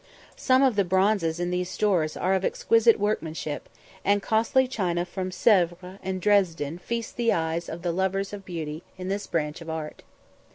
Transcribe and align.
Some 0.35 0.63
of 0.63 0.77
the 0.77 0.83
bronzes 0.83 1.39
in 1.39 1.51
these 1.51 1.69
stores 1.69 2.17
are 2.17 2.33
of 2.33 2.43
exquisite 2.43 2.99
workmanship, 2.99 3.69
and 4.03 4.19
costly 4.19 4.67
china 4.67 5.05
from 5.05 5.29
Sèvres 5.29 5.99
and 6.01 6.19
Dresden 6.19 6.79
feasts 6.79 7.13
the 7.13 7.31
eyes 7.31 7.69
of 7.69 7.83
the 7.83 7.91
lovers 7.91 8.33
of 8.33 8.43
beauty 8.43 8.81
in 8.97 9.09
this 9.09 9.27
branch 9.27 9.61
of 9.61 9.69
art. 9.69 10.01